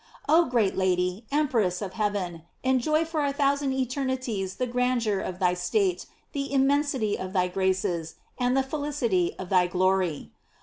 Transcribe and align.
Oh 0.27 0.45
great 0.45 0.75
Lady, 0.75 1.27
em 1.31 1.47
press 1.47 1.79
of 1.79 1.93
heaven, 1.93 2.41
enjoy 2.63 3.05
for 3.05 3.23
a 3.23 3.31
thousand 3.31 3.73
eternities 3.73 4.55
the 4.55 4.65
grandeur 4.65 5.19
of 5.19 5.37
thy 5.37 5.53
state, 5.53 6.07
the 6.31 6.51
immensity 6.51 7.19
of 7.19 7.33
thy 7.33 7.47
graces, 7.47 8.15
and 8.39 8.57
the 8.57 8.63
felicity 8.63 9.35
of 9.37 9.49
thy 9.49 9.67
glory. 9.67 10.31